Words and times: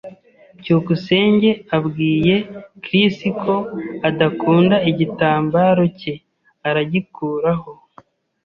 byukusenge 0.59 1.49
abwiye 1.77 2.35
Chris 2.83 3.17
ko 3.41 3.55
adakunda 4.09 4.75
igitambaro 4.89 5.83
cye, 5.99 6.13
aragikuraho. 6.67 7.71